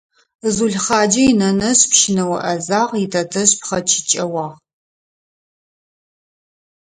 Зулхъаджэ 0.55 1.23
инэнэжъ 1.31 1.81
пщынэо 1.91 2.37
Ӏэзагъ, 2.43 2.91
итэтэжъ 3.03 3.51
пхъэкӀычэуагъ. 3.59 4.55